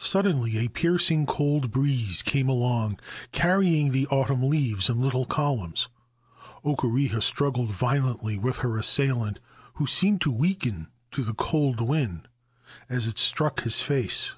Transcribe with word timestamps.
Suddenly 0.00 0.56
a 0.56 0.70
piercing 0.70 1.26
cold 1.26 1.70
breeze 1.70 2.22
came 2.22 2.48
along, 2.48 2.98
carrying 3.32 3.92
the 3.92 4.06
autumn 4.06 4.42
leaves 4.44 4.88
in 4.88 4.98
little 4.98 5.26
columns. 5.26 5.88
Okureha 6.64 7.20
struggled 7.22 7.70
violently 7.70 8.38
with 8.38 8.60
her 8.60 8.78
assailant, 8.78 9.40
who 9.74 9.86
seemed 9.86 10.22
to 10.22 10.32
weaken 10.32 10.88
to 11.10 11.22
the 11.22 11.34
cold 11.34 11.82
wind 11.82 12.28
as 12.88 13.06
it 13.06 13.18
struck 13.18 13.60
his 13.64 13.78
face. 13.78 14.32